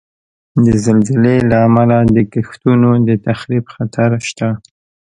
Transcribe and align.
د 0.65 0.67
زلزلې 0.85 1.37
له 1.49 1.57
امله 1.67 1.97
د 2.15 2.17
کښتونو 2.33 2.89
د 3.07 3.09
تخریب 3.27 3.65
خطر 3.73 4.09
شته. 4.27 4.49